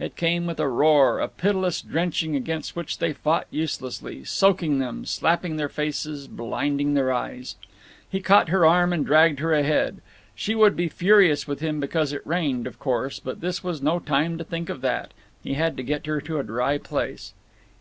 [0.00, 5.04] It came with a roar, a pitiless drenching against which they fought uselessly, soaking them,
[5.04, 7.54] slapping their faces, blinding their eyes.
[8.10, 10.00] He caught her arm and dragged her ahead.
[10.34, 14.00] She would be furious with him because it rained, of course, but this was no
[14.00, 15.14] time to think of that;
[15.44, 17.32] he had to get her to a dry place.